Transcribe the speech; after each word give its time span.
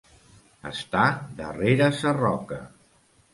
Estar 0.69 1.03
darrere 1.41 1.91
sa 1.99 2.15
roca. 2.21 2.59